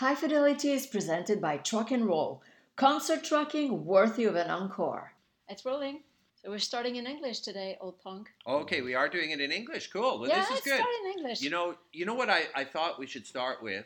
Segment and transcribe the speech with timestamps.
[0.00, 2.42] High Fidelity is presented by Truck and Roll,
[2.74, 5.12] concert trucking worthy of an encore.
[5.46, 6.04] It's rolling.
[6.36, 8.30] So we're starting in English today, old punk.
[8.46, 9.90] Okay, we are doing it in English.
[9.92, 10.18] Cool.
[10.18, 10.76] Well, yeah, this is let's good.
[10.76, 11.42] start in English.
[11.42, 13.84] You know, you know what I, I thought we should start with,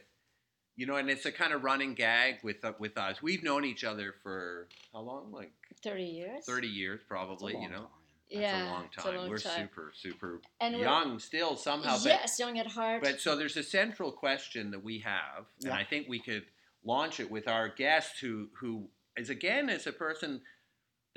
[0.77, 3.21] you know, and it's a kind of running gag with uh, with us.
[3.21, 5.33] We've known each other for how long?
[5.33, 5.51] Like
[5.83, 6.45] 30 years?
[6.47, 7.55] thirty years, probably.
[7.55, 7.87] You know, time.
[8.31, 9.15] That's Yeah, a long time.
[9.15, 9.69] a long We're time.
[9.69, 11.97] super super And young still somehow.
[11.99, 13.03] But, yes, young at heart.
[13.03, 16.45] but so there's a central question that we have, and I think we could
[16.85, 20.43] launch it with our guest, who who is again is a person.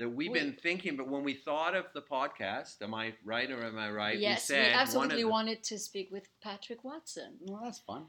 [0.00, 3.50] That we've We- been thinking, but when we thought of the podcast, am I right
[3.50, 4.16] or am I right?
[4.16, 8.06] yes, we, one absolutely the- wanted to speak with Patrick Watson Well, that's fun.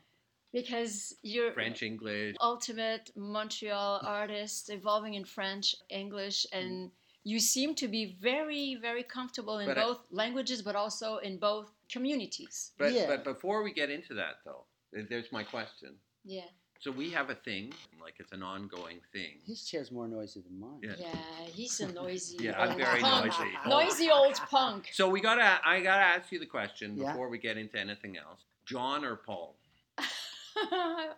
[0.54, 2.36] because you're French English.
[2.42, 6.92] ultimate Montreal artist, evolving in French, English, and mm.
[7.24, 11.38] You seem to be very, very comfortable in But I- both languages, but also in
[11.38, 12.72] both communities.
[12.78, 13.08] But Yeah.
[13.08, 16.00] but before we get into that though, there's my question.
[16.24, 16.50] Yeah,
[16.82, 19.42] So we have a thing, like it's an ongoing thing.
[19.46, 20.80] His chair's more noisy than mine.
[20.82, 20.96] Yeah.
[20.98, 22.38] yeah, he's a noisy.
[22.40, 23.26] Yeah, I'm very punk.
[23.26, 23.58] noisy.
[23.68, 24.24] Noisy oh.
[24.24, 24.90] old punk.
[24.94, 27.12] So we gotta I gotta ask you the question Yeah.
[27.12, 28.42] before we get into anything else.
[28.66, 29.58] John or Paul?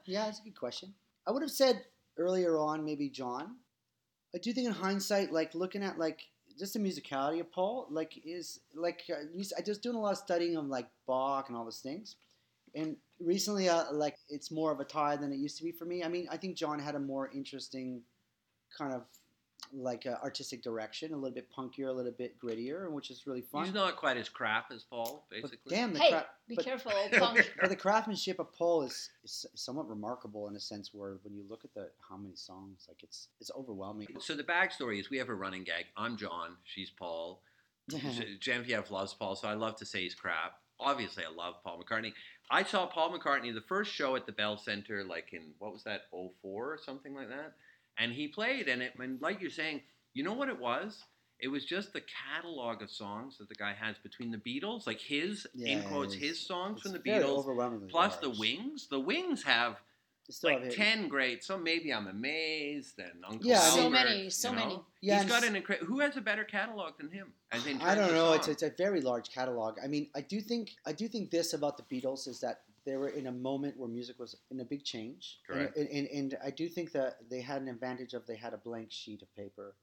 [0.05, 0.93] Yeah, that's a good question.
[1.27, 1.85] I would have said
[2.17, 3.55] earlier on, maybe John.
[4.33, 6.21] I do think in hindsight, like looking at like
[6.57, 9.23] just the musicality of Paul, like is like uh,
[9.57, 12.15] I just doing a lot of studying of like Bach and all those things,
[12.75, 15.85] and recently, uh, like it's more of a tie than it used to be for
[15.85, 16.03] me.
[16.03, 18.01] I mean, I think John had a more interesting
[18.77, 19.03] kind of
[19.73, 23.41] like uh, artistic direction, a little bit punkier, a little bit grittier, which is really
[23.41, 23.65] fun.
[23.65, 25.75] He's not quite as crap as Paul, But basically.
[25.75, 26.29] damn, the hey, crap.
[26.47, 27.51] be but- careful, old punk.
[27.59, 31.43] but the craftsmanship of Paul is, is somewhat remarkable in a sense where when you
[31.49, 34.07] look at the how many songs, like it's it's overwhelming.
[34.19, 35.85] So the backstory is we have a running gag.
[35.97, 37.41] I'm John, she's Paul.
[38.39, 40.53] Genevieve loves Paul, so I love to say he's crap.
[40.79, 42.13] Obviously, I love Paul McCartney.
[42.49, 45.83] I saw Paul McCartney the first show at the Bell Center, like in what was
[45.83, 47.53] that, 04 or something like that.
[47.97, 49.81] And he played, and it, and like you're saying,
[50.13, 51.03] you know what it was?
[51.39, 54.99] It was just the catalog of songs that the guy has between the Beatles, like
[54.99, 58.29] his in quotes his songs from the Beatles, overwhelmingly plus the.
[58.29, 58.87] Wings.
[58.89, 59.77] The Wings have
[60.43, 61.43] like have ten great.
[61.43, 64.61] So maybe I'm amazed and Uncle Yeah, I So many, so you know?
[64.61, 64.81] many.
[65.01, 65.87] Yeah, He's and got an incredible.
[65.87, 67.33] Who has a better catalog than him?
[67.51, 68.33] As in I don't know.
[68.33, 69.77] It's, it's a very large catalog.
[69.83, 72.95] I mean, I do think I do think this about the Beatles is that they
[72.97, 75.39] were in a moment where music was in a big change.
[75.47, 75.77] And- Correct.
[75.77, 78.57] And, and, and I do think that they had an advantage of they had a
[78.57, 79.75] blank sheet of paper,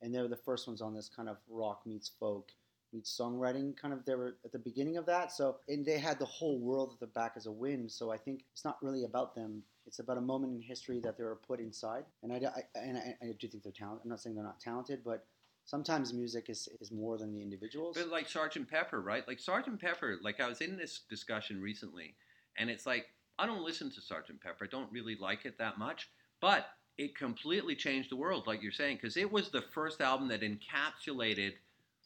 [0.00, 2.52] and they were the first ones on this kind of rock meets folk
[2.92, 4.04] meets songwriting kind of.
[4.04, 5.32] They were at the beginning of that.
[5.32, 7.88] So and they had the whole world at their back as a win.
[7.88, 9.62] So I think it's not really about them.
[9.86, 12.04] It's about a moment in history that they were put inside.
[12.22, 14.04] And I, I and I, I do think they're talented.
[14.04, 15.24] I'm not saying they're not talented, but
[15.64, 17.96] sometimes music is, is more than the individuals.
[17.96, 19.26] But like Sergeant Pepper, right?
[19.26, 22.14] Like Sergeant Pepper, like I was in this discussion recently,
[22.56, 23.06] and it's like
[23.38, 24.64] I don't listen to Sergeant Pepper.
[24.64, 26.66] I don't really like it that much, but
[26.98, 30.42] it completely changed the world, like you're saying, because it was the first album that
[30.42, 31.52] encapsulated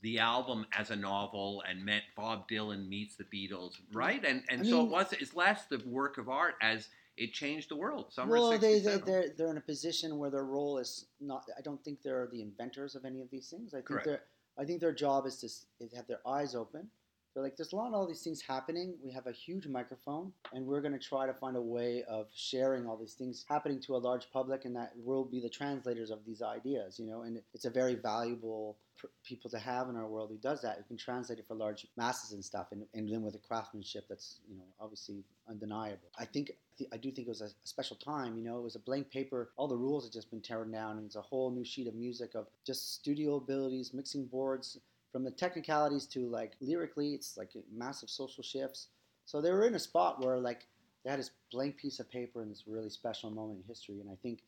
[0.02, 3.94] the album as a novel and meant Bob Dylan meets the Beatles, mm.
[3.94, 4.24] right?
[4.24, 7.70] And and I so it was it's less the work of art as it changed
[7.70, 8.12] the world.
[8.12, 11.44] Summer well, they, they they're they're in a position where their role is not.
[11.56, 13.72] I don't think they're the inventors of any of these things.
[13.72, 14.22] I think Correct.
[14.58, 16.88] I think their job is to s- is have their eyes open.
[17.36, 18.94] They're like, there's a lot of all these things happening.
[19.04, 22.28] We have a huge microphone, and we're going to try to find a way of
[22.34, 26.10] sharing all these things happening to a large public, and that we'll be the translators
[26.10, 26.98] of these ideas.
[26.98, 28.78] You know, and it's a very valuable
[29.22, 30.78] people to have in our world who does that.
[30.78, 34.06] Who can translate it for large masses and stuff, and, and then with a craftsmanship
[34.08, 36.08] that's you know obviously undeniable.
[36.18, 36.52] I think
[36.90, 38.38] I do think it was a, special time.
[38.38, 39.50] You know, it was a blank paper.
[39.58, 41.94] All the rules had just been torn down, and it's a whole new sheet of
[41.94, 44.78] music of just studio abilities, mixing boards,
[45.16, 48.88] from the technicalities to like lyrically, it's like massive social shifts.
[49.24, 50.66] So they were in a spot where like
[51.02, 54.10] they had this blank piece of paper in this really special moment in history, and
[54.10, 54.40] I think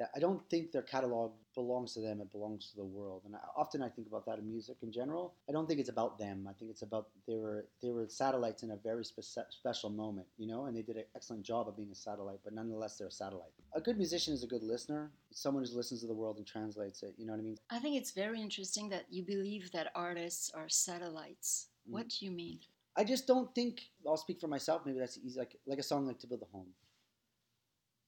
[0.00, 3.22] that I don't think their catalog belongs to them; it belongs to the world.
[3.26, 5.34] And I, often I think about that in music in general.
[5.48, 6.48] I don't think it's about them.
[6.48, 10.26] I think it's about they were they were satellites in a very spe- special moment,
[10.38, 12.40] you know, and they did an excellent job of being a satellite.
[12.42, 13.52] But nonetheless, they're a satellite.
[13.74, 15.10] A good musician is a good listener.
[15.30, 17.14] It's someone who listens to the world and translates it.
[17.18, 17.58] You know what I mean?
[17.68, 21.68] I think it's very interesting that you believe that artists are satellites.
[21.86, 21.92] Mm.
[21.92, 22.60] What do you mean?
[22.96, 24.82] I just don't think I'll speak for myself.
[24.86, 25.38] Maybe that's easy.
[25.38, 26.68] Like like a song like "To Build a Home."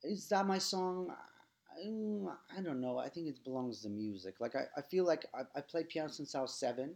[0.02, 1.14] Is that my song?
[1.86, 2.98] Mm, I don't know.
[2.98, 4.36] I think it belongs to music.
[4.40, 6.94] Like I, I feel like I, I played piano since I was seven.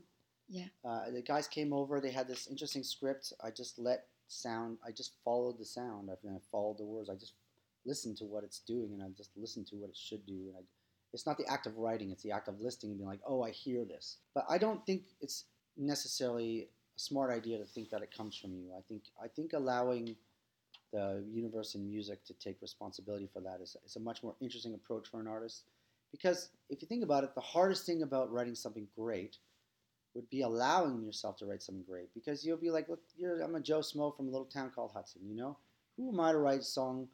[0.49, 0.67] Yeah.
[0.85, 2.01] Uh, the guys came over.
[2.01, 3.33] They had this interesting script.
[3.43, 4.79] I just let sound.
[4.87, 6.11] I just followed the sound.
[6.11, 7.11] I, I followed the words.
[7.11, 7.35] I just
[7.85, 10.35] listened to what it's doing, and I just listened to what it should do.
[10.49, 10.61] And I,
[11.13, 13.43] it's not the act of writing; it's the act of listening and being like, "Oh,
[13.43, 15.45] I hear this." But I don't think it's
[15.77, 18.73] necessarily a smart idea to think that it comes from you.
[18.77, 20.17] I think I think allowing
[20.97, 25.07] the universe in music to take responsibility for that is, a much more interesting approach
[25.09, 25.65] for an artist.
[26.11, 29.37] Because if you think about it, the hardest thing about writing something great
[30.15, 32.09] would be allowing yourself to write something great.
[32.15, 33.01] Because you'll be like, look,
[33.45, 35.59] I'm a Joe Smo from a little town called Hudson, you know?
[35.99, 37.09] Who am I to write a song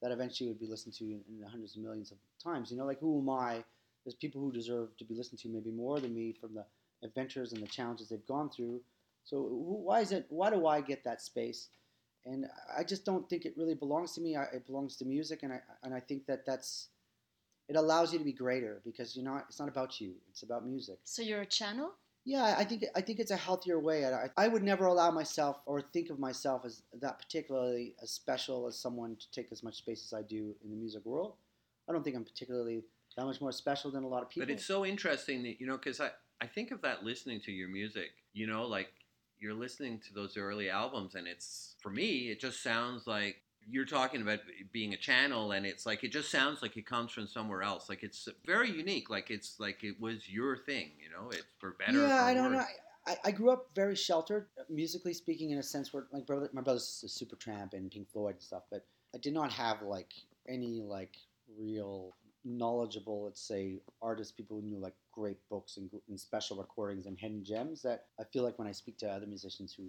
[0.00, 2.70] that eventually would be listened to in, in hundreds of millions of times?
[2.70, 3.62] You know, like who am I?
[4.04, 6.64] There's people who deserve to be listened to maybe more than me from the
[7.02, 8.80] adventures and the challenges they've gone through.
[9.24, 10.24] So why is it?
[10.30, 11.68] Why do I get that space?
[12.26, 12.46] And
[12.76, 14.36] I just don't think it really belongs to me.
[14.36, 16.88] I, it belongs to music, and I and I think that that's
[17.68, 19.46] it allows you to be greater because you're not.
[19.48, 20.14] It's not about you.
[20.30, 20.98] It's about music.
[21.04, 21.92] So you're a channel.
[22.24, 24.04] Yeah, I think I think it's a healthier way.
[24.04, 28.66] I, I would never allow myself or think of myself as that particularly as special
[28.66, 31.34] as someone to take as much space as I do in the music world.
[31.88, 32.82] I don't think I'm particularly
[33.16, 34.46] that much more special than a lot of people.
[34.46, 37.52] But it's so interesting that you know because I I think of that listening to
[37.52, 38.10] your music.
[38.32, 38.88] You know, like
[39.40, 43.36] you're listening to those early albums, and it's for me, it just sounds like
[43.68, 44.38] you're talking about
[44.72, 47.88] being a channel and it's like it just sounds like it comes from somewhere else.
[47.88, 49.10] Like it's very unique.
[49.10, 51.30] Like it's like it was your thing you know?
[51.30, 52.64] It's for better yeah i don't worse.
[53.06, 56.48] know I, I grew up very sheltered musically speaking in a sense where like brother,
[56.52, 58.84] my brother's a Supertramp and pink floyd and stuff but
[59.14, 60.12] i did not have like
[60.48, 61.16] any like
[61.58, 62.14] real
[62.46, 67.18] knowledgeable let's say artists people who knew like great books and, and special recordings and
[67.18, 69.88] hidden gems that i feel like when i speak to other musicians who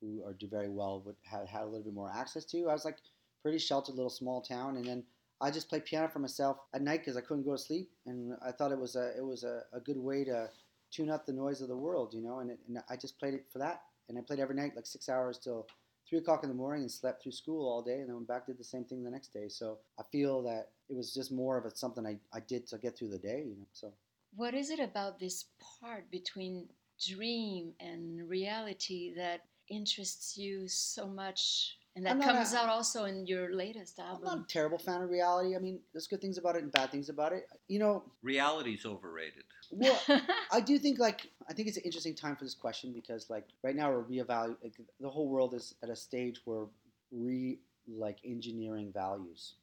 [0.00, 2.68] who are do very well would have had a little bit more access to.
[2.68, 2.98] I was like
[3.42, 5.04] pretty sheltered little small town, and then
[5.40, 8.34] I just played piano for myself at night because I couldn't go to sleep, and
[8.42, 10.50] I thought it was a it was a, a good way to
[10.90, 12.40] tune out the noise of the world, you know.
[12.40, 14.86] And, it, and I just played it for that, and I played every night like
[14.86, 15.66] six hours till
[16.08, 18.46] three o'clock in the morning, and slept through school all day, and then went back
[18.46, 19.48] did the same thing the next day.
[19.48, 22.78] So I feel that it was just more of a, something I, I did to
[22.78, 23.66] get through the day, you know.
[23.72, 23.92] So
[24.34, 25.46] what is it about this
[25.80, 26.68] part between
[27.00, 33.26] dream and reality that interests you so much and that comes a, out also in
[33.26, 34.28] your latest album.
[34.28, 35.56] I'm not a terrible fan of reality.
[35.56, 37.46] I mean, there's good things about it and bad things about it.
[37.66, 39.42] You know, reality's overrated.
[39.72, 40.00] Well,
[40.52, 43.46] I do think like I think it's an interesting time for this question because like
[43.64, 44.56] right now we're reevaluating.
[44.62, 46.66] Like, the whole world is at a stage where
[47.10, 47.58] re
[47.88, 49.54] like engineering values,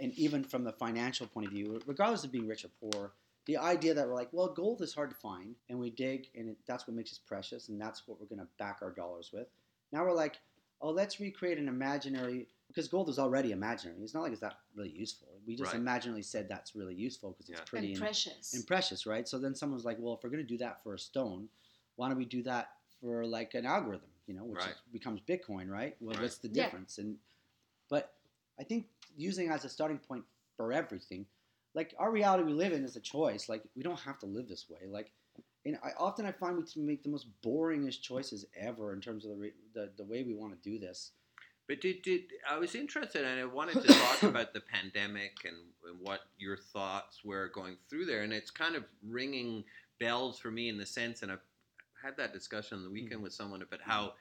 [0.00, 3.12] and even from the financial point of view, regardless of being rich or poor,
[3.46, 6.50] the idea that we're like, well, gold is hard to find, and we dig, and
[6.50, 9.30] it, that's what makes us precious, and that's what we're going to back our dollars
[9.32, 9.46] with.
[9.90, 10.36] Now we're like,
[10.80, 13.98] oh, let's recreate an imaginary because gold is already imaginary.
[14.02, 15.28] It's not like it's that really useful.
[15.46, 15.82] We just right.
[15.82, 17.64] imaginarily said that's really useful because it's yeah.
[17.66, 18.54] pretty and, and, precious.
[18.54, 19.26] And precious, right?
[19.26, 21.48] So then someone's like, well, if we're going to do that for a stone,
[21.96, 24.10] why don't we do that for like an algorithm?
[24.26, 24.68] You know, which right.
[24.68, 25.96] is, becomes Bitcoin, right?
[26.00, 26.22] Well, right.
[26.22, 26.98] what's the difference?
[26.98, 27.04] Yeah.
[27.04, 27.16] And
[27.88, 28.12] but
[28.58, 30.24] I think using as a starting point
[30.56, 31.26] for everything,
[31.74, 33.48] like our reality we live in is a choice.
[33.48, 34.88] Like we don't have to live this way.
[34.88, 35.12] Like
[35.64, 39.38] and I often I find we make the most boringest choices ever in terms of
[39.38, 41.12] the the, the way we want to do this.
[41.68, 45.56] But did, did I was interested and I wanted to talk about the pandemic and,
[45.86, 49.64] and what your thoughts were going through there, and it's kind of ringing
[50.00, 51.44] bells for me in the sense, and I've
[52.02, 53.24] had that discussion on the weekend mm-hmm.
[53.24, 54.14] with someone about how,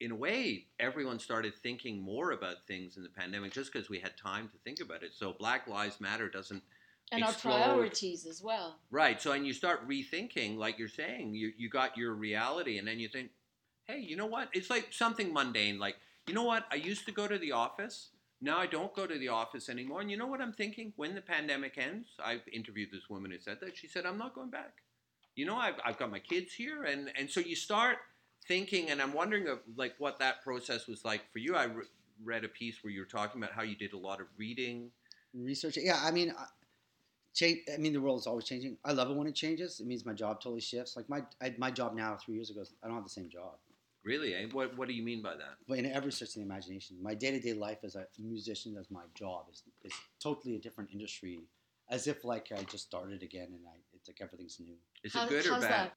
[0.00, 3.98] in a way, everyone started thinking more about things in the pandemic just because we
[3.98, 5.12] had time to think about it.
[5.14, 6.62] So Black Lives Matter doesn't
[7.12, 7.52] and explode.
[7.52, 8.78] our priorities as well.
[8.90, 9.20] Right.
[9.20, 12.98] So, and you start rethinking, like you're saying, you, you got your reality, and then
[12.98, 13.30] you think,
[13.84, 14.48] hey, you know what?
[14.52, 15.78] It's like something mundane.
[15.78, 15.96] Like,
[16.26, 16.66] you know what?
[16.70, 18.08] I used to go to the office.
[18.40, 20.00] Now I don't go to the office anymore.
[20.00, 20.92] And you know what I'm thinking?
[20.96, 23.76] When the pandemic ends, I've interviewed this woman who said that.
[23.76, 24.82] She said, I'm not going back.
[25.36, 26.84] You know, I've, I've got my kids here.
[26.84, 27.98] And, and so you start
[28.48, 31.54] thinking, and I'm wondering of like what that process was like for you.
[31.56, 31.84] I re-
[32.24, 34.90] read a piece where you were talking about how you did a lot of reading.
[35.34, 35.76] Research.
[35.76, 36.00] Yeah.
[36.02, 36.34] I mean,
[37.34, 37.60] change.
[37.72, 38.78] I mean, the world is always changing.
[38.84, 39.80] I love it when it changes.
[39.80, 40.96] It means my job totally shifts.
[40.96, 43.54] Like my I, my job now, three years ago, I don't have the same job.
[44.04, 44.34] Really?
[44.34, 44.46] Eh?
[44.52, 45.56] What What do you mean by that?
[45.68, 48.76] But in every stretch of the imagination, my day to day life as a musician,
[48.78, 51.40] as my job, is is totally a different industry.
[51.88, 54.74] As if like I just started again, and I it's like everything's new.
[55.04, 55.70] Is it good or bad?
[55.70, 55.92] That?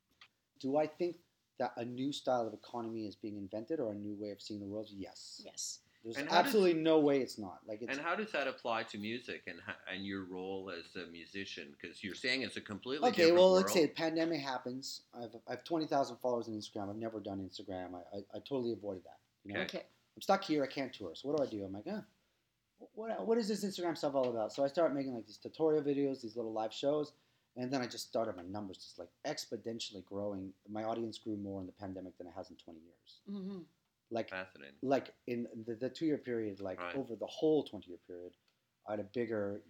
[0.60, 1.16] Do I think
[1.60, 4.60] that a new style of economy is being invented or a new way of seeing
[4.60, 4.88] the world?
[4.90, 5.42] Yes.
[5.46, 5.80] Yes.
[6.04, 7.60] There's absolutely does, no way it's not.
[7.68, 9.60] Like, it's, and how does that apply to music and
[9.94, 11.76] and your role as a musician?
[11.80, 13.34] Because you're saying it's a completely okay.
[13.34, 13.58] well, world.
[13.58, 15.02] let's say a pandemic happens.
[15.14, 16.90] I've I have twenty thousand followers on Instagram.
[16.90, 17.96] I've never done Instagram.
[17.96, 19.18] I, I, I totally avoided that.
[19.44, 19.62] You know?
[19.62, 19.84] Okay.
[20.16, 20.64] I'm stuck here.
[20.64, 21.12] I can't tour.
[21.16, 21.66] So what do I do?
[21.66, 22.04] I'm like, ah,
[22.96, 24.54] what what is this Instagram stuff all about?
[24.54, 27.12] So I start making like these tutorial videos, these little live shows,
[27.60, 30.52] and then I just started my numbers just like exponentially growing.
[30.70, 33.20] My audience grew more in the pandemic than it has in 20 years.
[33.30, 33.60] Mm-hmm
[34.12, 34.32] like
[34.82, 36.96] like in the, the two year period like right.
[36.96, 38.34] over the whole 20 year period
[38.88, 39.62] i had a bigger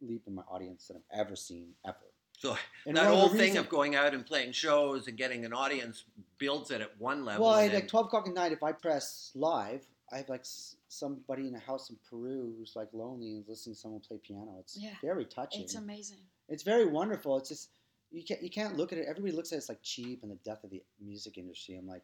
[0.00, 1.96] leap in my audience than i've ever seen ever
[2.38, 5.52] so and that whole thing reason, of going out and playing shows and getting an
[5.52, 6.04] audience
[6.38, 9.32] builds it at one level well at like 12 o'clock at night if i press
[9.34, 13.44] live I have like s- somebody in a house in Peru who's like lonely and
[13.46, 14.56] listening to someone play piano.
[14.58, 14.94] It's Yeah.
[15.02, 15.64] very touching.
[15.64, 16.20] It's amazing.
[16.48, 17.36] It's very wonderful.
[17.38, 17.70] It's just
[18.10, 19.06] you can't you can't look at it.
[19.08, 21.76] Everybody looks at it as like cheap and the death of the music industry.
[21.76, 22.02] I'm like,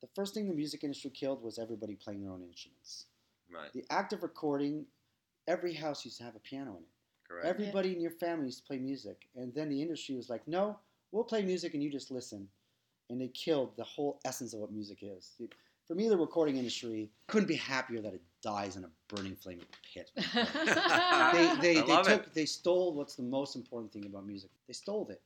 [0.00, 3.06] the first thing the music industry killed was everybody playing their own instruments.
[3.52, 3.72] Right.
[3.72, 4.86] The act of recording,
[5.48, 6.88] every house used to have a piano in it.
[7.28, 7.46] Correct.
[7.46, 10.78] Everybody in your family used to play music, and then the industry was like, no,
[11.12, 12.48] we'll play music and you just listen,
[13.08, 15.32] and they killed the whole essence of what music is.
[15.86, 19.66] For me, the recording industry couldn't be happier that it dies in a burning flaming
[19.92, 20.10] pit.
[20.16, 22.34] they I they, they love took it.
[22.34, 24.50] they stole what's the most important thing about music.
[24.66, 25.20] They stole it.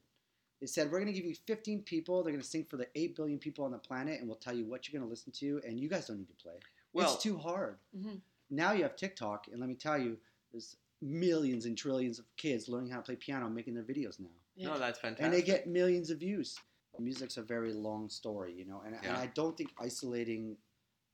[0.61, 2.23] They said we're going to give you 15 people.
[2.23, 4.55] They're going to sing for the 8 billion people on the planet, and we'll tell
[4.55, 6.55] you what you're going to listen to, and you guys don't need to play.
[6.93, 7.77] well, it's too hard.
[7.97, 8.21] Mhm.
[8.51, 10.17] Now you have TikTok, and let me tell you,
[10.53, 14.29] there's millions and trillions of kids learning how to play piano, making their videos now,
[14.57, 15.25] no, that's fantastic.
[15.25, 16.59] and they get millions of views.
[17.01, 20.57] Music's a very long story, you know, and, and I don't think isolating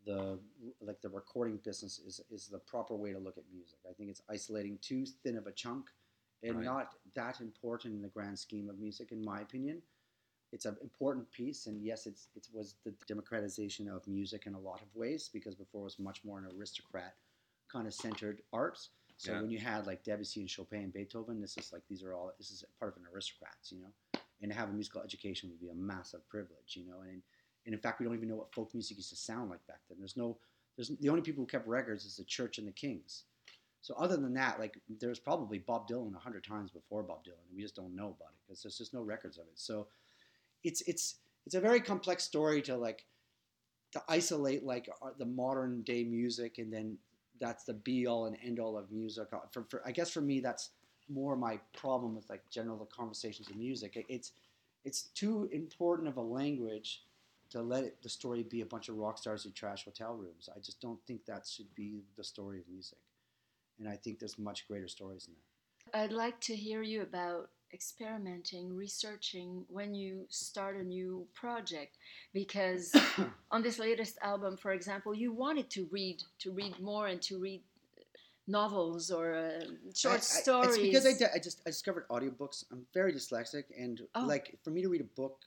[0.05, 0.39] the
[0.81, 3.81] like the recording business is is the proper way to look at music.
[3.89, 5.91] I think it's isolating too thin of a chunk
[6.43, 6.65] and Right.
[6.65, 9.83] not that important in the grand scheme of music, in my opinion.
[10.53, 14.61] It's an important piece, and yes, it's it was the democratization of music in a
[14.61, 17.17] lot of ways because before it was much more an aristocrat
[17.69, 18.91] kind of centered arts.
[19.17, 19.41] So Yeah.
[19.43, 22.33] when you had like Debussy and Chopin and Beethoven, this is like these are all
[22.39, 23.93] this is part of an aristocrats, you know.
[24.43, 27.03] And to have a musical education would be a massive privilege, you know.
[27.03, 27.23] And
[27.67, 29.81] and in fact, we don't even know what folk music used to sound like back
[29.89, 29.99] then.
[29.99, 30.39] There's no,
[30.77, 33.25] there's the only people who kept records is the church and the kings.
[33.83, 37.47] So other than that, like there's probably Bob Dylan a hundred times before Bob Dylan,
[37.49, 39.59] and we just don't know about it because there's just no records of it.
[39.59, 39.87] So
[40.65, 43.07] it's it's it's a very complex story to like
[43.93, 46.97] to isolate like uh, the modern day music and then
[47.41, 49.29] that's the be all and end all of music.
[49.33, 50.71] Uh, For, for I guess for me that's
[51.09, 54.05] more my problem with like general conversations of music.
[54.09, 54.33] It's
[54.85, 57.03] it's too important of a language
[57.51, 60.49] to let it, the story be a bunch of rock stars who trash hotel rooms.
[60.55, 62.99] I just don't think that should be the story of music.
[63.79, 65.99] And I think there's much greater stories than that.
[66.05, 71.97] I'd like to hear you about experimenting, researching when you start a new project
[72.33, 72.93] because
[73.51, 77.39] on this latest album for example you wanted to read to read more and to
[77.39, 77.63] read
[78.49, 79.61] novels or uh,
[79.95, 82.65] short I- I- stories It's because I, di- I just I discovered audiobooks.
[82.73, 84.25] I'm very dyslexic, and Oh.
[84.27, 85.45] like for me to read a book,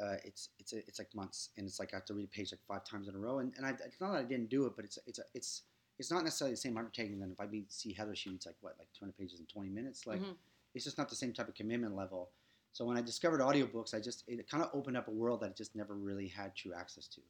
[0.00, 2.28] uh, it's it's a, it's like months, and it's like I have to read a
[2.28, 3.38] page like five times in a row.
[3.38, 5.62] And, and I, it's not that I didn't do it, but it's it's a, it's
[5.98, 8.56] it's not necessarily the same undertaking than if I meet see Heather, she reads like
[8.60, 10.06] what like 200 pages in 20 minutes.
[10.06, 10.34] Like Mhm.
[10.74, 12.30] it's just not the same type of commitment level.
[12.72, 15.50] So when I discovered audiobooks, I just it kind of opened up a world that
[15.50, 17.20] I just never really had true access to.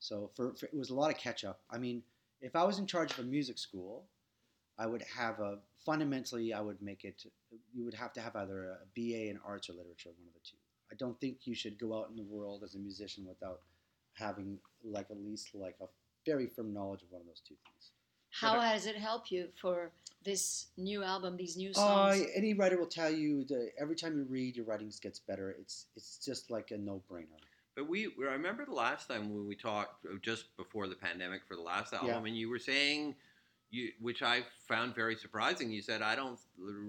[0.00, 1.60] So for, for it was a lot of catch up.
[1.70, 2.02] I mean,
[2.40, 4.04] if I was in charge of a music school,
[4.78, 7.24] I would have a fundamentally I would make it.
[7.74, 10.40] You would have to have either a BA in arts or literature, one of the
[10.48, 10.56] two.
[10.90, 13.60] I don't think you should go out in the world as a musician without
[14.14, 15.86] having like at least like a
[16.26, 17.90] very firm knowledge of one of those two things.
[18.30, 19.90] how has it helped you for
[20.24, 24.16] this new album these new Uh, songs any writer will tell you that every time
[24.18, 25.48] you read, your writing gets better.
[25.60, 27.40] It's it's just like a no brainer.
[27.76, 31.42] But we, I remember the last time when we talked uh, just before the pandemic
[31.46, 32.28] for the last album, Yeah.
[32.28, 33.14] and you were saying,
[33.70, 35.70] you, which I found very surprising.
[35.70, 36.40] You said, "I don't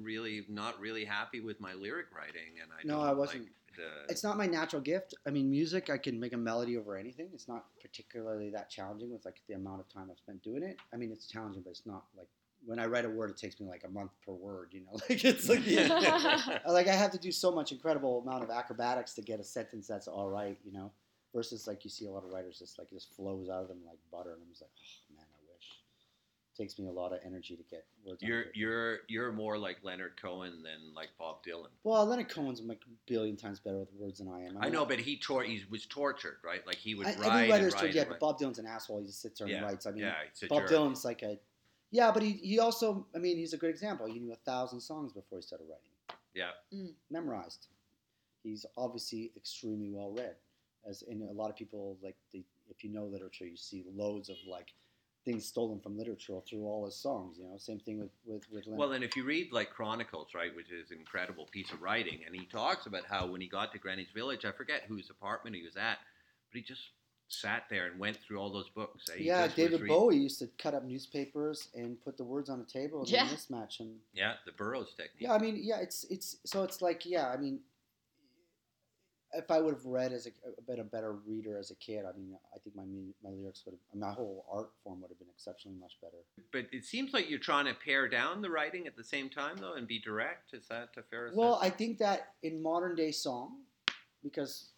[0.09, 3.43] really, not really happy with my lyric writing," and I No, don't I wasn't.
[3.43, 5.15] Like the, It's not my natural gift.
[5.25, 7.29] I mean, music, I can make a melody over anything.
[7.33, 10.77] It's not particularly that challenging with like the amount of time I've spent doing it.
[10.93, 12.27] I mean, it's challenging, but it's not like
[12.65, 14.69] when I write a word, it takes me like a month per word.
[14.71, 15.65] You know, like it's like
[16.67, 19.87] like I have to do so much incredible amount of acrobatics to get a sentence
[19.87, 20.57] that's all right.
[20.63, 20.91] You know,
[21.33, 23.67] versus like you see a lot of writers just like it just flows out of
[23.67, 25.67] them like butter, and I'm just like, oh man, I wish.
[26.48, 28.21] It takes me a lot of energy to get words.
[28.21, 28.51] you're paper.
[28.55, 31.69] you're you're more like Leonard Cohen than like Bob Dylan.
[31.83, 34.57] Well, Leonard Cohen's like a billion times better with words than I am.
[34.57, 36.65] I mean, know, but he tor- he was tortured, right?
[36.67, 37.81] Like he would I, write every writer's write.
[37.81, 38.19] told, yeah, but.
[38.19, 38.99] Bob Dylan's an asshole.
[38.99, 39.85] He just sits there yeah, and writes.
[39.85, 40.71] I mean, yeah, it's a Bob jerk.
[40.71, 41.39] Dylan's like a,
[41.91, 44.05] yeah, but he, he also, I mean, he's a good example.
[44.05, 46.91] He knew a thousand songs before he started writing, Yeah, mm.
[47.09, 47.67] memorized.
[48.43, 50.35] He's obviously extremely well read,
[50.87, 54.29] as in a lot of people like they, if you know literature, you see loads
[54.29, 54.73] of like
[55.25, 57.37] things stolen from literature through all his songs.
[57.37, 58.79] You know, same thing with with with Leonard.
[58.79, 62.19] Well, and if you read like Chronicles, right, which is an incredible piece of writing,
[62.25, 65.55] and he talks about how when he got to Greenwich Village, I forget whose apartment
[65.55, 65.97] he was at,
[66.51, 66.81] but he just
[67.31, 69.07] sat there and went through all those books.
[69.15, 72.59] He yeah, David read- Bowie used to cut up newspapers and put the words on
[72.59, 73.27] a table and Yeah.
[73.27, 75.21] mismatch and Yeah, the Burroughs technique.
[75.27, 77.59] Yeah, I mean, yeah, it's it's so it's like yeah, I mean,
[79.33, 82.17] if I would have read as a, bit a better reader as a kid, I
[82.17, 82.83] mean, I think my
[83.23, 86.17] my lyrics would have, my whole art form would have been exceptionally much better.
[86.51, 89.57] But it seems like you're trying to pare down the writing at the same time,
[89.57, 90.53] though, and be direct.
[90.53, 91.47] Is that a fair assessment?
[91.47, 93.57] Well, I think that in modern day song,
[94.23, 94.69] because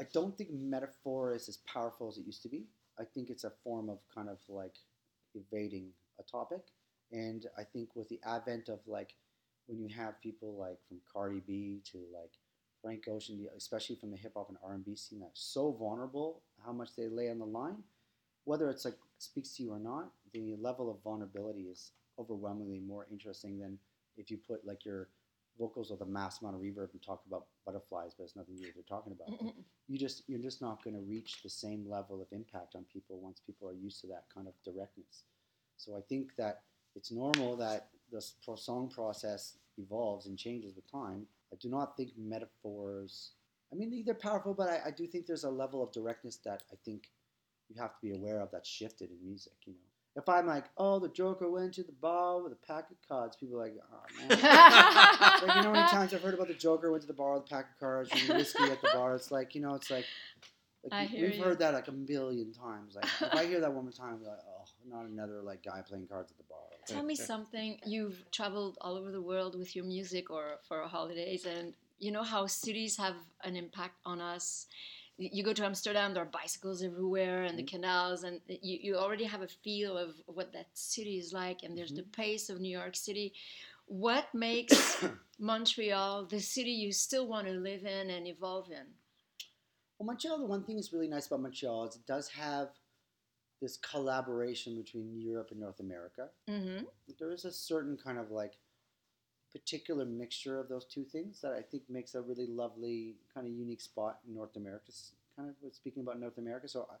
[0.00, 2.64] I don't think metaphor is as powerful as it used to be.
[2.98, 4.74] I think it's a form of kind of like
[5.34, 5.88] evading
[6.18, 6.62] a topic.
[7.12, 9.14] And I think with the advent of like
[9.66, 12.32] when you have people like from Cardi B to like
[12.82, 16.42] Frank Ocean, especially from the hip hop and R and B scene, that's so vulnerable
[16.64, 17.82] how much they lay on the line.
[18.44, 23.06] Whether it's like speaks to you or not, the level of vulnerability is overwhelmingly more
[23.10, 23.78] interesting than
[24.16, 25.08] if you put like your
[25.58, 28.62] vocals with a mass amount of reverb and talk about butterflies, but it's nothing to
[28.62, 29.54] do with what you're talking about.
[29.88, 33.20] you just you're just not going to reach the same level of impact on people
[33.20, 35.24] once people are used to that kind of directness.
[35.76, 36.62] So I think that
[36.96, 38.22] it's normal that the
[38.56, 41.26] song process evolves and changes with time.
[41.52, 43.32] I do not think metaphors.
[43.72, 46.62] I mean, they're powerful, but I, I do think there's a level of directness that
[46.72, 47.10] I think
[47.68, 49.52] you have to be aware of that's shifted in music.
[49.64, 49.78] You know,
[50.16, 53.36] if I'm like, oh, the Joker went to the bar with a pack of cards,
[53.36, 54.28] people are like, oh man.
[55.46, 57.34] like, you know, how many times I've heard about the Joker went to the bar
[57.34, 59.14] with a pack of cards and whiskey at the bar.
[59.14, 60.04] It's like, you know, it's like,
[60.90, 62.96] like we, have heard that like a million times.
[62.96, 65.82] Like if I hear that one more time, I'm like, oh, not another like guy
[65.86, 66.58] playing cards at the bar.
[66.86, 67.78] Tell me something.
[67.84, 72.22] You've traveled all over the world with your music or for holidays, and you know
[72.22, 74.66] how cities have an impact on us
[75.20, 77.76] you go to Amsterdam, there are bicycles everywhere and the mm-hmm.
[77.76, 81.62] canals, and you, you already have a feel of what that city is like.
[81.62, 81.98] And there's mm-hmm.
[81.98, 83.34] the pace of New York City.
[83.86, 85.04] What makes
[85.38, 88.86] Montreal the city you still want to live in and evolve in?
[89.98, 92.70] Well, Montreal, the one thing that's really nice about Montreal is it does have
[93.60, 96.28] this collaboration between Europe and North America.
[96.48, 96.84] Mm-hmm.
[97.18, 98.54] There is a certain kind of like
[99.52, 103.52] particular mixture of those two things that I think makes a really lovely kind of
[103.52, 104.92] unique spot in North America.
[105.36, 106.94] Kind of speaking about North America, so I,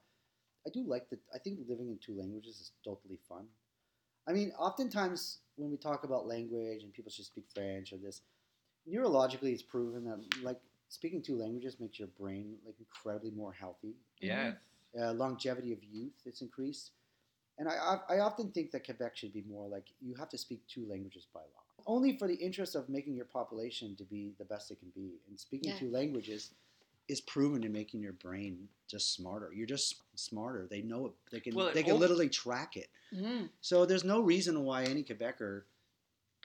[0.66, 1.20] I do like that.
[1.34, 3.46] I think living in two languages is totally fun.
[4.28, 8.22] I mean, oftentimes when we talk about language and people should speak French or this,
[8.88, 13.94] neurologically it's proven that like speaking two languages makes your brain like incredibly more healthy.
[14.20, 14.52] Yeah.
[14.98, 16.90] Uh, longevity of youth it's increased,
[17.58, 20.62] and I, I often think that Quebec should be more like you have to speak
[20.66, 24.44] two languages by law only for the interest of making your population to be the
[24.44, 25.14] best it can be.
[25.28, 25.78] And speaking yeah.
[25.78, 26.50] two languages
[27.08, 29.50] is proven to making your brain just smarter.
[29.52, 30.66] You're just smarter.
[30.70, 31.12] They know it.
[31.32, 31.54] They can.
[31.54, 32.88] Well, they can literally track it.
[33.14, 33.48] Mm.
[33.60, 35.62] So there's no reason why any Quebecer,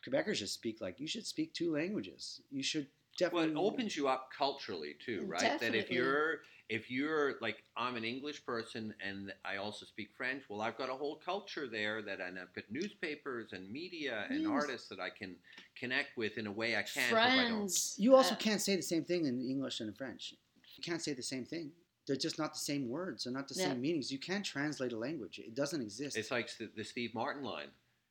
[0.08, 2.41] Quebecers should speak like you should speak two languages.
[2.51, 3.54] You should definitely.
[3.54, 5.41] Well, it opens you up culturally too, right?
[5.41, 5.69] Definitely.
[5.69, 10.43] That if you're if you're like I'm an English person and I also speak French,
[10.49, 14.47] well, I've got a whole culture there that and I've got newspapers and media and
[14.47, 15.36] artists that I can
[15.80, 17.12] connect with in a way I can't.
[17.12, 17.95] Friends.
[17.99, 20.34] I you also uh, can't say the same thing in English and in French.
[20.75, 21.71] You can't say the same thing.
[22.08, 23.23] They're just not the same words.
[23.23, 23.69] They're not the yeah.
[23.69, 24.12] same meanings.
[24.12, 25.39] You can't translate a language.
[25.39, 26.17] It doesn't exist.
[26.17, 27.69] It's like the, the Steve Martin line.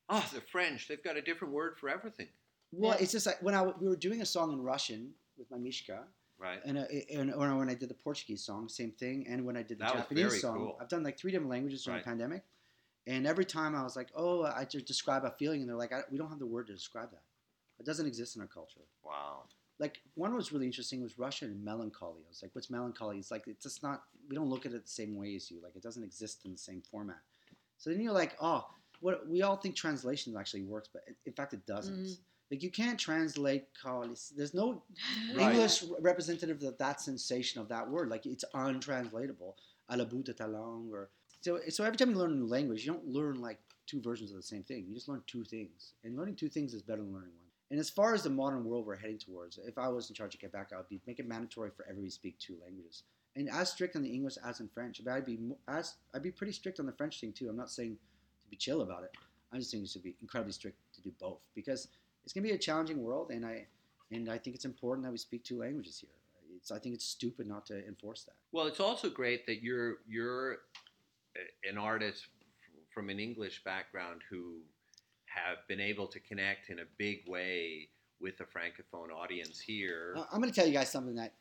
[0.09, 0.89] Oh, the French.
[0.89, 2.29] They've got a different word for everything.
[2.77, 3.03] Well, yeah.
[3.03, 6.05] it's just like when I we were doing a song in Russian with my Mishka,
[6.39, 6.61] Right.
[6.65, 9.27] And, uh, and or when I did the Portuguese song, same thing.
[9.29, 10.79] And when I did the that Japanese song, cool.
[10.81, 12.05] I've done like three different languages during right.
[12.05, 12.43] the pandemic.
[13.07, 15.93] And every time I was like, oh, I just describe a feeling, and they're like,
[16.11, 17.23] we don't have the word to describe that.
[17.79, 18.81] It doesn't exist in our culture.
[19.05, 19.43] Wow.
[19.79, 22.23] Like one was really interesting was Russian and melancholy.
[22.25, 23.19] I was like, what's melancholy?
[23.19, 24.03] It's like it's just not.
[24.29, 25.61] We don't look at it the same way as you.
[25.63, 27.19] Like it doesn't exist in the same format.
[27.79, 28.65] So then you're like, oh,
[29.01, 31.95] what we all think translation actually works, but in fact it doesn't.
[31.95, 32.13] Mm-hmm.
[32.51, 33.67] Like you can't translate.
[34.37, 34.83] There's no
[35.35, 35.51] right.
[35.51, 38.11] English representative of that sensation of that word.
[38.11, 39.57] Like it's untranslatable.
[39.89, 41.61] A la bout de or so.
[41.69, 44.37] So every time you learn a new language, you don't learn like two versions of
[44.37, 44.87] the same thing.
[44.89, 47.49] You just learn two things, and learning two things is better than learning one.
[47.71, 50.35] And as far as the modern world we're heading towards, if I was in charge
[50.35, 53.03] of Quebec, I would be make it mandatory for everybody to speak two languages,
[53.37, 55.03] and as strict on the English as in French.
[55.05, 57.49] But I'd be as I'd be pretty strict on the French thing too.
[57.49, 57.97] I'm not saying
[58.45, 59.11] to be chill about it.
[59.53, 61.89] I'm just saying you should be incredibly strict to do both because
[62.25, 63.67] it's going to be a challenging world, and I
[64.11, 66.11] and I think it's important that we speak two languages here.
[66.57, 68.35] It's I think it's stupid not to enforce that.
[68.53, 70.59] Well, it's also great that you're you're
[71.69, 72.27] an artist
[72.93, 74.61] from an English background who
[75.27, 77.89] have been able to connect in a big way
[78.21, 80.17] with a francophone audience here.
[80.33, 81.35] I'm going to tell you guys something that,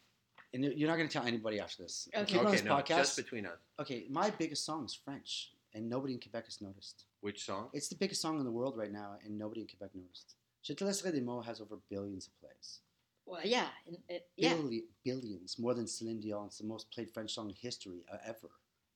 [0.53, 2.09] and you're not going to tell anybody after this.
[2.15, 3.59] Okay, okay no, podcast, just between us.
[3.79, 7.05] Okay, my biggest song is French, and nobody in Quebec has noticed.
[7.21, 7.69] Which song?
[7.71, 10.35] It's the biggest song in the world right now, and nobody in Quebec noticed.
[10.69, 12.79] Laisserai des has over billions of plays.
[13.25, 13.67] Well, yeah,
[14.09, 14.53] it, yeah.
[14.53, 18.49] Billi- billions, more than Celine Dion's, the most played French song in history uh, ever,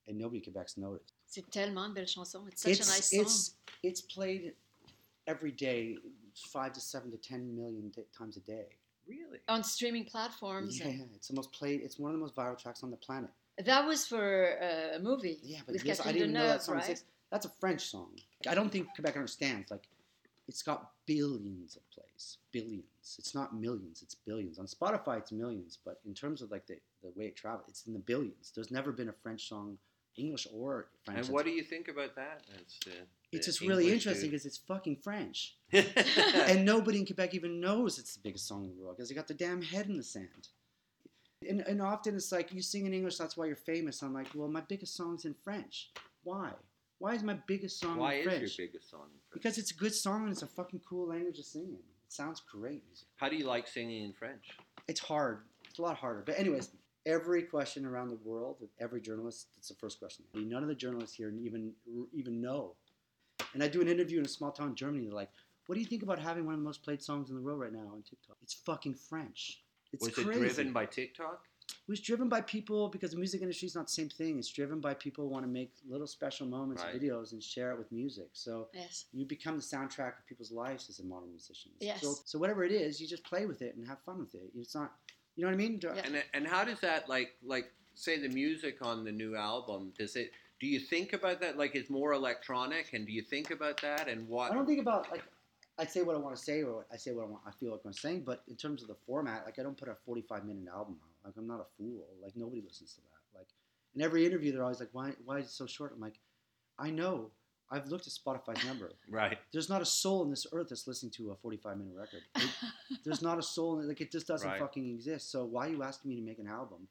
[0.07, 1.13] and nobody Quebec's noticed.
[1.25, 2.45] C'est tellement belle chanson.
[2.47, 3.21] It's such it's, a nice song.
[3.21, 3.53] It's
[3.83, 4.53] it's played
[5.27, 5.97] every day,
[6.51, 8.67] five to seven to ten million d- times a day.
[9.07, 9.39] Really?
[9.47, 10.79] On streaming platforms.
[10.79, 11.81] Yeah, it's the most played.
[11.81, 13.29] It's one of the most viral tracks on the planet.
[13.63, 15.39] That was for uh, a movie.
[15.41, 16.75] Yeah, but yes, I didn't know that song.
[16.75, 17.01] Right?
[17.31, 18.11] That's a French song.
[18.47, 19.71] I don't think Quebec understands.
[19.71, 19.87] Like
[20.47, 23.15] it's got billions of plays, billions.
[23.19, 24.59] It's not millions, it's billions.
[24.59, 27.85] On Spotify, it's millions, but in terms of like the, the way it travels, it's
[27.85, 28.51] in the billions.
[28.55, 29.77] There's never been a French song
[30.17, 31.27] English or French.
[31.27, 32.41] And what do you think about that?
[32.51, 32.91] That's the,
[33.31, 35.87] It's the just really interesting because it's fucking French, and
[36.35, 39.15] and nobody in Quebec even knows it's the biggest song in the world because they
[39.15, 40.49] got their damn head in the sand.
[41.47, 44.01] And, and often it's like you sing in English, that's why you're famous.
[44.01, 45.91] I'm like, well, my biggest song's in French.
[46.23, 46.51] Why?
[46.99, 48.57] Why is my biggest song Why in is French?
[48.57, 49.01] your biggest song?
[49.01, 49.33] in French?
[49.33, 51.73] Because it's a good song and it's a fucking cool language to sing in.
[51.75, 52.83] It sounds great.
[53.17, 54.45] How do you like singing in French?
[54.87, 55.39] It's hard.
[55.69, 56.23] It's a lot harder.
[56.25, 56.69] But anyways,
[57.05, 60.25] every question around the world, every journalist, it's the first question.
[60.33, 61.73] None of the journalists here even
[62.13, 62.75] even know.
[63.53, 65.05] And I do an interview in a small town in Germany.
[65.05, 65.31] They're like,
[65.67, 67.59] "What do you think about having one of the most played songs in the world
[67.59, 69.61] right now on TikTok?" It's fucking French.
[69.93, 70.29] It's Was crazy.
[70.29, 71.45] it driven by TikTok?
[71.69, 74.37] It was driven by people because the music industry is not the same thing.
[74.39, 76.99] It's driven by people who want to make little special moments, Right.
[77.01, 78.29] videos, and share it with music.
[78.33, 79.05] So Yes.
[79.13, 81.71] you become the soundtrack of people's lives as a modern musician.
[81.79, 82.01] Yes.
[82.01, 84.49] So, so whatever it is, you just play with it and have fun with it.
[84.55, 84.97] It's not,
[85.35, 85.77] you know what I mean?
[85.77, 86.05] Do- Yeah.
[86.05, 89.91] And and how does that like like say the music on the new album?
[89.97, 90.31] Does it?
[90.59, 91.57] Do you think about that?
[91.57, 94.07] Like it's more electronic, and do you think about that?
[94.07, 94.51] And what?
[94.51, 95.23] I don't think about like
[95.79, 97.43] I say what I want to say or I say what I want.
[97.45, 99.87] I feel like I'm saying, but in terms of the format, like I don't put
[99.89, 101.09] a 45 minute album out.
[101.27, 102.05] Like I'm not a fool.
[102.23, 103.37] Like nobody listens to that.
[103.39, 103.47] Like
[103.95, 105.13] in every interview, they're always like, "Why?
[105.25, 106.19] Why is it so short?" I'm like,
[106.79, 107.31] I know.
[107.69, 108.91] I've looked at Spotify's number.
[109.09, 109.37] right.
[109.51, 112.21] There's not a soul on this earth that's listening to a 45 minute record.
[112.89, 113.87] It- there's not a soul in it.
[113.89, 114.59] Like it just doesn't Right.
[114.59, 115.29] fucking exist.
[115.31, 116.87] So why are you asking me to make an album?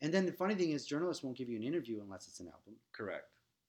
[0.00, 2.48] And then the funny thing is, journalists won't give you an interview unless it's an
[2.48, 2.74] album.
[2.92, 3.26] Correct.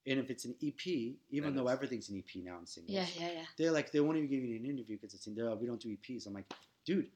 [0.08, 2.96] And if it's an EP, even Then though it's- everything's an EP now in singles,
[2.96, 3.46] yeah, yeah, yeah.
[3.58, 5.54] they're like they won't even give you an interview because it's in there.
[5.56, 6.26] We don't do EPs.
[6.26, 6.52] I'm like,
[6.84, 7.12] dude,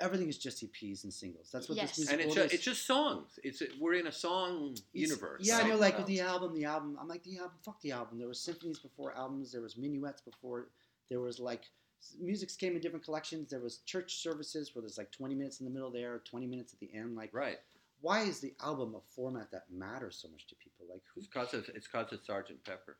[0.00, 1.50] everything is just EPs and singles.
[1.52, 1.90] That's what Yes.
[1.90, 2.58] this music And it's world just, is.
[2.58, 3.38] it's just songs.
[3.42, 5.42] It's we're in a song It's- universe.
[5.46, 5.68] Yeah, I right?
[5.70, 5.76] know.
[5.76, 6.96] Like with the album, the album.
[7.00, 7.56] I'm like the album.
[7.64, 8.18] Fuck the album.
[8.18, 9.52] There was symphonies before albums.
[9.52, 10.68] There was minuets before.
[11.08, 11.62] There was like
[12.00, 13.50] s- musics came in different collections.
[13.50, 16.72] There was church services where there's like 20 minutes in the middle there, 20 minutes
[16.72, 17.14] at the end.
[17.14, 17.58] Like, Right.
[18.00, 20.86] why is the album a format that matters so much to people?
[20.90, 21.20] Like, who?
[21.20, 22.96] It's cause of it's cause of Sergeant Pepper.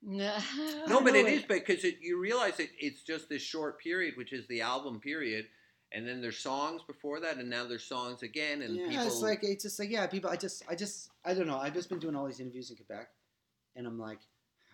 [0.00, 0.38] No,
[0.88, 1.32] No, but it it.
[1.34, 5.00] is because it, you realize it, it's just this short period, which is the album
[5.00, 5.46] period,
[5.92, 9.06] and then there's songs before that, and now there's songs again, and yeah, people.
[9.06, 10.30] it's like it's just like yeah, people.
[10.30, 11.58] I just, I just, I don't know.
[11.58, 13.08] I've just been doing all these interviews in Quebec,
[13.76, 14.18] and I'm like,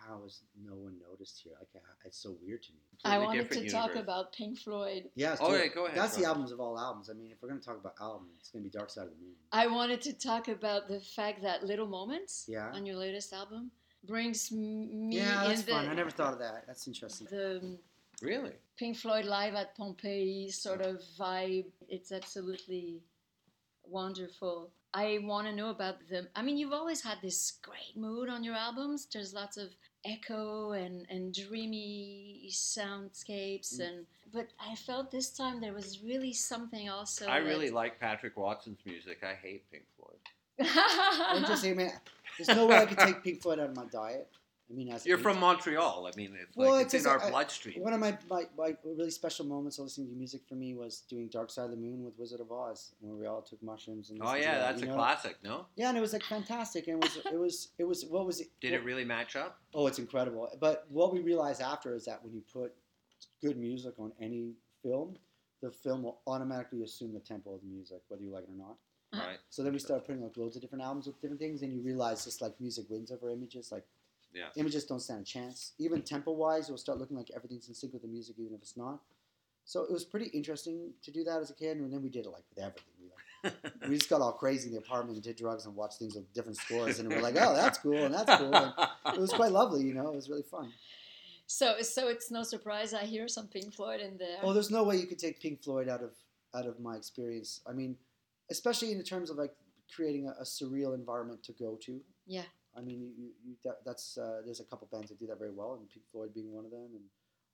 [0.06, 1.54] how has no one noticed here?
[1.58, 2.78] Like, uh, it's so weird to me.
[3.04, 5.04] I wanted to different talk about Pink Floyd.
[5.14, 5.30] Yeah.
[5.30, 6.36] let's Oh, yeah, go ahead, That's go the ahead.
[6.36, 7.10] albums of all albums.
[7.10, 9.16] I mean, if we're gonna talk about albums, it's gonna be Dark Side of the
[9.16, 9.34] Moon.
[9.52, 12.70] I wanted to talk about the fact that Little Moments Yeah.
[12.72, 13.70] on your latest album
[14.04, 15.88] brings me Yeah, that's in the, fun.
[15.88, 16.64] I never thought of that.
[16.66, 17.26] That's interesting.
[17.30, 17.78] the
[18.22, 18.52] really.
[18.76, 21.66] Pink Floyd live at Pompeii sort of vibe.
[21.88, 23.02] It's absolutely
[23.88, 24.70] wonderful.
[24.92, 26.28] I want to know about them.
[26.36, 29.06] I mean, you've always had this great mood on your albums.
[29.12, 29.70] There's lots of
[30.04, 33.86] echo and, and dreamy soundscapes, Mm.
[33.88, 37.26] and but I felt this time there was really something also.
[37.26, 39.18] I really that- like Patrick Watson's music.
[39.22, 40.18] I hate Pink Floyd.
[40.60, 41.92] I'm just saying, man.
[42.38, 44.28] There's no way I could take Pink Floyd out of my diet.
[44.70, 46.08] I mean, as You're from Montreal.
[46.12, 47.82] I mean, it's Well, like it's it's, in our I- bloodstream.
[47.82, 51.00] One of my, my, my really special moments of listening to music for me was
[51.08, 54.08] doing Dark Side of the Moon with Wizard of Oz, where we all took mushrooms
[54.10, 54.20] and.
[54.22, 54.96] oh yeah, that's you a know?
[54.96, 55.36] classic.
[55.44, 58.24] No, Yeah, and it was like fantastic, and it was it was it was what
[58.26, 58.48] was it?
[58.60, 59.58] did it really match up?
[59.74, 60.48] Oh, it's incredible.
[60.60, 62.72] But what we realized after is that when you put
[63.42, 65.16] good music on any film,
[65.60, 68.56] the film will automatically assume the tempo of the music, whether you like it or
[68.56, 68.76] not.
[69.12, 69.38] Right.
[69.50, 71.80] So then we started putting like loads of different albums with different things, and you
[71.82, 73.70] realize just like music wins over images.
[73.70, 73.84] Like
[74.34, 74.48] Yeah.
[74.56, 75.72] images don't stand a chance.
[75.78, 78.60] Even tempo wise, it'll start looking like everything's in sync with the music, even if
[78.60, 79.00] it's not.
[79.64, 82.26] So it was pretty interesting to do that as a kid, and then we did
[82.26, 82.92] it like with everything.
[83.00, 85.98] We, like, we just got all crazy in the apartment and did drugs and watched
[85.98, 88.54] things with different scores, and we're like, oh, that's cool, and that's cool.
[88.54, 88.74] And
[89.14, 90.08] it was quite lovely, you know.
[90.08, 90.70] It was really fun.
[91.46, 94.38] So, so it's no surprise I hear some Pink Floyd in there.
[94.42, 96.12] Oh, there's no way you could take Pink Floyd out of
[96.54, 97.60] out of my experience.
[97.66, 97.96] I mean,
[98.50, 99.54] especially in terms of like
[99.94, 102.00] creating a, a surreal environment to go to.
[102.26, 102.42] Yeah.
[102.76, 105.38] I mean, you, you, you that, that's uh, there's a couple bands that do that
[105.38, 107.04] very well, and Pink Floyd being one of them, and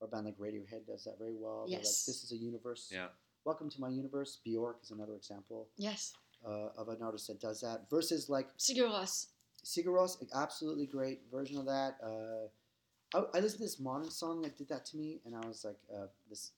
[0.00, 1.66] or a band like Radiohead does that very well.
[1.68, 2.04] They're like, Yes.
[2.06, 2.88] this is a universe.
[2.90, 3.08] Yeah.
[3.44, 4.40] Welcome to my universe.
[4.44, 6.12] Bjork is another example yes,
[6.46, 7.88] uh, of an artist that does that.
[7.90, 9.26] Versus like Sigur Rós.
[9.64, 11.96] Sigur Rós, absolutely great version of that.
[12.02, 15.46] Uh, I, I listened to this modern song that did that to me, and I
[15.46, 16.52] was like, uh, this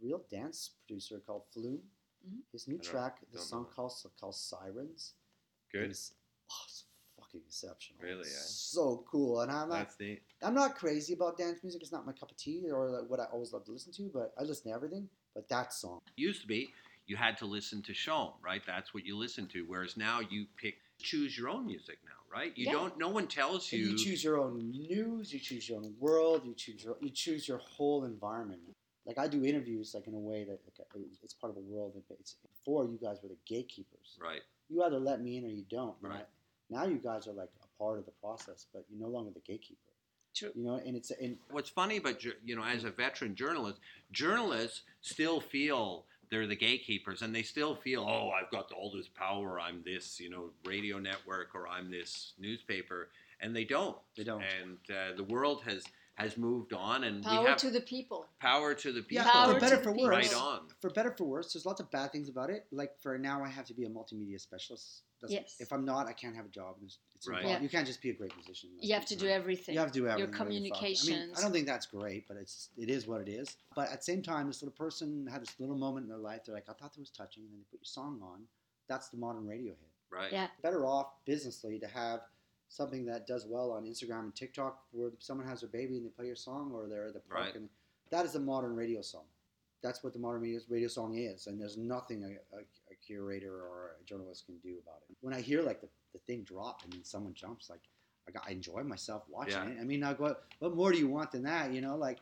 [0.00, 1.80] real dance producer called Flume.
[2.26, 2.40] Mhm.
[2.52, 5.14] His new track, the song called called Sirens.
[5.70, 5.90] Good.
[5.90, 6.14] Is,
[6.50, 6.84] oh, it's
[7.36, 8.00] exceptional.
[8.02, 8.44] Really, eh?
[8.46, 10.22] So cool, and I'm not, That's neat.
[10.42, 11.82] I'm not crazy about dance music.
[11.82, 14.10] It's not my cup of tea or like what I always love to listen to,
[14.12, 15.08] but I listen to everything.
[15.34, 16.70] But that song, Used to be
[17.06, 18.62] you had to listen to CHOM, right?
[18.66, 19.64] That's what you listen to.
[19.66, 22.56] Whereas now you pick, choose your own music now, right?
[22.56, 22.72] You Yeah.
[22.72, 22.96] don't.
[22.98, 23.90] No one tells And you.
[23.90, 27.46] you choose your own news, you choose your own world, you choose your you choose
[27.46, 28.60] your whole environment.
[29.04, 30.60] Like I do interviews like in a way that
[30.94, 31.92] like, it's part of a world.
[32.08, 34.18] That it's before you guys were the gatekeepers.
[34.18, 34.42] Right.
[34.70, 35.96] You either let me in or you don't.
[36.00, 36.26] Right.
[36.70, 39.30] I- now you guys are like a part of the process, but you're no longer
[39.32, 39.78] the gatekeeper.
[40.34, 40.50] True.
[40.54, 43.78] You know, and it's and What's funny, but you know, as a veteran journalist,
[44.10, 49.06] journalists still feel they're the gatekeepers, and they still feel, oh, I've got all this
[49.06, 49.60] power.
[49.60, 53.96] I'm this, you know, radio network, or I'm this newspaper, and they don't.
[54.16, 54.42] they don't.
[54.42, 58.26] And uh, the world has has moved on, and Power we have to the people.
[58.38, 59.24] power to the people.
[59.24, 60.08] Yeah, Power for better to for the worse.
[60.10, 60.40] Right people.
[60.40, 60.60] on.
[60.80, 62.66] For better for worse, there's lots of bad things about it.
[62.70, 65.02] Like for now, I have to be a multimedia specialist.
[65.20, 65.56] That's, Yes.
[65.58, 66.76] If I'm not, I can't have a job.
[66.84, 67.44] It's, it's Right.
[67.44, 67.60] Yeah.
[67.60, 68.70] You can't just be a great musician.
[68.78, 69.74] You have to do everything.
[69.74, 70.18] You have to do everything.
[70.18, 70.40] Your really.
[70.40, 71.38] I mean, communications.
[71.38, 73.56] I don't think that's great, but it's it is what it is.
[73.74, 76.42] But at the same time, this little person had this little moment in their life.
[76.46, 78.42] They're like, I thought that was touching, and then they put your song on.
[78.88, 79.90] That's the modern radio hit.
[80.12, 80.30] Right.
[80.32, 80.46] Yeah.
[80.62, 82.20] Better off businessly to have
[82.68, 86.10] something that does well on Instagram and TikTok, where someone has their baby and they
[86.10, 87.54] play your song, or they're at the park, Right.
[87.54, 87.68] and
[88.10, 89.24] that is a modern radio song.
[89.82, 93.52] That's what the modern radio, radio song is, and there's nothing a, a, a curator
[93.54, 95.16] or a journalist can do about it.
[95.20, 97.80] When I hear like the, the thing drop and then someone jumps, like
[98.26, 99.68] I, got, I enjoy myself watching Yeah.
[99.68, 99.78] it.
[99.80, 101.72] I mean, like what what more do you want than that?
[101.72, 102.18] You know, like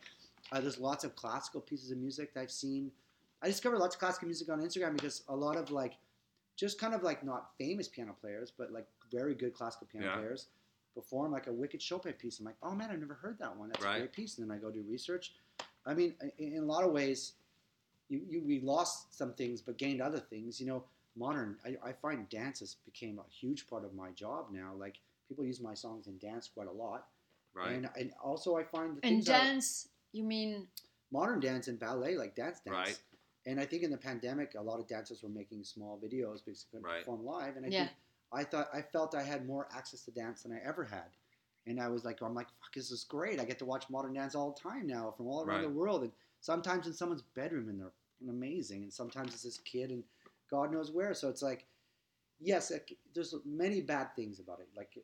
[0.51, 2.91] uh, there's lots of classical pieces of music that I've seen.
[3.41, 5.93] I discovered lots of classical music on Instagram because a lot of like
[6.57, 10.15] just kind of like not famous piano players, but like very good classical piano Yeah.
[10.15, 10.47] players
[10.93, 12.39] perform like a wicked Chopin piece.
[12.39, 13.69] I'm like, oh man, I've never heard that one.
[13.69, 13.95] That's Right.
[13.97, 14.37] a great piece.
[14.37, 15.33] And then I go do research.
[15.85, 17.33] I mean, in, in a lot of ways,
[18.09, 20.59] you, you we lost some things but gained other things.
[20.59, 20.83] You know,
[21.15, 21.57] modern.
[21.65, 24.73] I, I find dances became a huge part of my job now.
[24.77, 24.97] Like
[25.27, 27.07] people use my songs in dance quite a lot,
[27.55, 27.71] Right.
[27.71, 30.67] and and also I find the And things that- dance, you mean
[31.11, 32.75] modern dance and ballet, like dance dance.
[32.75, 33.01] Right.
[33.45, 36.63] And I think in the pandemic, a lot of dancers were making small videos because
[36.63, 36.99] they couldn't Right.
[36.99, 37.57] perform live.
[37.57, 37.85] And I Yeah.
[37.87, 37.97] think
[38.33, 41.09] I thought I felt I had more access to dance than I ever had.
[41.65, 43.39] And I was like, I'm like, fuck, this is great.
[43.39, 45.67] I get to watch modern dance all the time now from all around Right.
[45.67, 46.03] the world.
[46.03, 47.93] And sometimes in someone's bedroom and they're
[48.29, 48.83] amazing.
[48.83, 50.03] And sometimes it's this kid and
[50.51, 51.13] God knows where.
[51.13, 51.65] So it's like,
[52.41, 52.71] yes,
[53.13, 54.67] there's many bad things about it.
[54.75, 54.97] Like,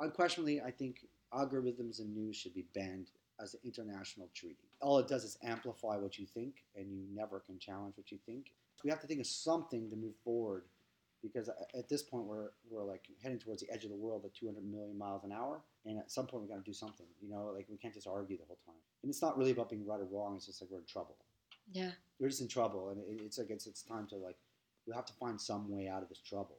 [0.00, 4.70] unquestionably, I think algorithms and news should be banned as an international treaty.
[4.80, 8.18] All it does is amplify what you think, and you never can challenge what you
[8.24, 8.52] think.
[8.82, 10.64] We have to think of something to move forward,
[11.32, 14.34] because at this point we're we're like heading towards the edge of the world at
[14.34, 17.06] 200 million miles an hour, and at some point we got to do something.
[17.20, 18.80] You know, like we can't just argue the whole time.
[19.02, 20.36] And it's not really about being right or wrong.
[20.36, 21.16] It's just like we're in trouble.
[21.72, 21.90] yeah.
[22.18, 24.36] We're just in trouble, and it, it's like it's it's time to like
[24.86, 26.56] we have to find some way out of this trouble.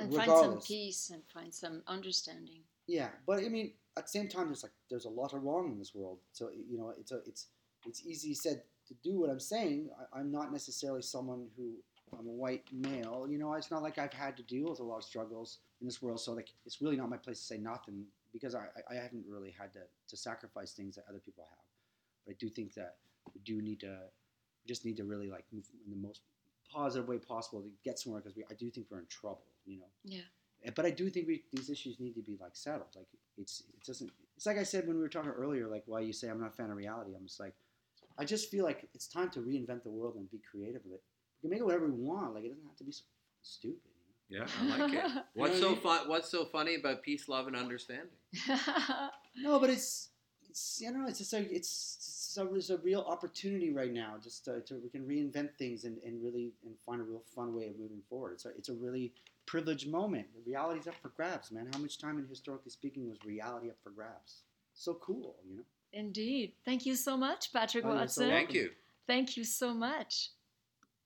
[0.00, 2.60] And find some peace and find some understanding.
[2.86, 5.70] Yeah, but I mean, at the same time, there's like there's a lot of wrong
[5.70, 6.18] in this world.
[6.32, 7.48] So you know, it's a it's
[7.86, 9.90] it's easy said to do what I'm saying.
[9.98, 11.74] I, I'm not necessarily someone who
[12.18, 13.26] I'm a white male.
[13.28, 15.86] You know, it's not like I've had to deal with a lot of struggles in
[15.86, 16.20] this world.
[16.20, 19.50] So like, it's really not my place to say nothing because I I haven't really
[19.58, 21.64] had to to sacrifice things that other people have.
[22.26, 22.96] But I do think that
[23.34, 23.98] we do need to
[24.64, 26.20] we just need to really like move in the most
[26.70, 29.46] positive way possible to get somewhere because we I do think we're in trouble.
[29.64, 29.90] You know.
[30.04, 30.20] Yeah.
[30.66, 32.94] Uh, But I do think we, these issues need to be like settled.
[32.94, 34.10] Like it's it doesn't.
[34.36, 35.68] It's like I said when we were talking earlier.
[35.68, 37.12] Like why you say I'm not a fan of reality.
[37.16, 37.54] I'm just like,
[38.18, 41.02] I just feel like it's time to reinvent the world and be creative with it.
[41.42, 42.34] We can make it whatever we want.
[42.34, 43.02] Like it doesn't have to be so
[43.42, 43.80] stupid.
[44.30, 44.46] You know?
[44.46, 45.24] Yeah, I like it.
[45.34, 46.08] What's so fun?
[46.08, 48.08] What's so funny about peace, love, and understanding?
[49.34, 50.10] No, but it's
[50.48, 51.96] it's you know it's just a it's
[52.34, 54.16] it's a, it's a real opportunity right now.
[54.22, 57.54] Just to, to we can reinvent things and, and really and find a real fun
[57.54, 58.32] way of moving forward.
[58.34, 59.12] It's a it's a really
[59.46, 60.26] privileged moment.
[60.34, 61.68] The reality's up for grabs, man.
[61.72, 64.42] How much time in historically speaking was reality up for grabs?
[64.74, 65.62] So cool, you know.
[65.92, 66.52] Indeed.
[66.64, 68.28] Thank you so much, Patrick Oh, you're so Watson.
[68.30, 68.70] Thank you.
[69.06, 70.30] Thank you so much.